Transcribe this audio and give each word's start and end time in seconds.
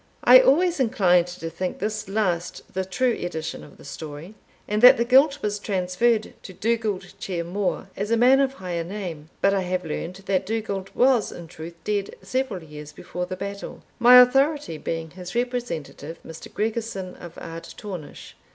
I 0.23 0.39
always 0.39 0.79
inclined 0.79 1.27
to 1.27 1.47
think 1.51 1.77
this 1.77 2.09
last 2.09 2.63
the 2.73 2.83
true 2.83 3.13
edition 3.13 3.63
of 3.63 3.77
the 3.77 3.85
story, 3.85 4.33
and 4.67 4.81
that 4.81 4.97
the 4.97 5.05
guilt 5.05 5.43
was 5.43 5.59
transferred 5.59 6.33
to 6.41 6.53
Dugald 6.53 7.05
Ciar 7.19 7.43
Mhor, 7.45 7.85
as 7.95 8.09
a 8.09 8.17
man 8.17 8.39
of 8.39 8.53
higher 8.53 8.83
name, 8.83 9.29
but 9.41 9.53
I 9.53 9.61
have 9.61 9.85
learned 9.85 10.15
that 10.25 10.47
Dugald 10.47 10.89
was 10.95 11.31
in 11.31 11.45
truth 11.47 11.75
dead 11.83 12.15
several 12.23 12.63
years 12.63 12.91
before 12.91 13.27
the 13.27 13.35
battle 13.37 13.83
my 13.99 14.19
authority 14.19 14.79
being 14.79 15.11
his 15.11 15.35
representative, 15.35 16.17
Mr. 16.25 16.51
Gregorson 16.51 17.13
of 17.17 17.35
Ardtornish. 17.35 18.33